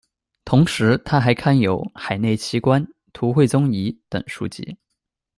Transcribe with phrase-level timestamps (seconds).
[0.45, 4.75] 同时他还刊有《海内奇观》、《图绘宗彝》等书籍。